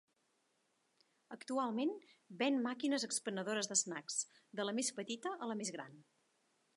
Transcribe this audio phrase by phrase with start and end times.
[1.35, 1.91] Actualment
[2.39, 4.19] ven màquines expenedores d'snacks,
[4.61, 6.01] de la més petita a la més gran.